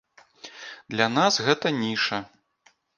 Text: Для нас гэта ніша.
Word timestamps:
Для 0.95 1.07
нас 1.19 1.39
гэта 1.47 1.77
ніша. 1.85 2.25